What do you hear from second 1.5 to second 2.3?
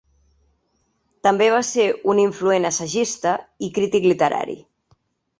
va ser un